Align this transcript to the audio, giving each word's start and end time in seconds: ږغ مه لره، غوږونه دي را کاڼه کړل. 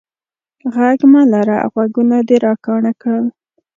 ږغ 0.73 0.99
مه 1.11 1.21
لره، 1.33 1.57
غوږونه 1.71 2.17
دي 2.27 2.37
را 2.45 2.53
کاڼه 2.65 2.91
کړل. 3.01 3.25